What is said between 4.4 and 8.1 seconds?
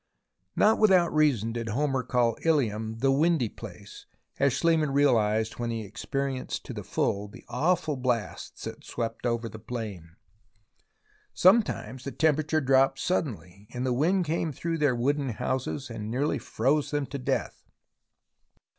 Schliemann realized when he experienced to the full the awful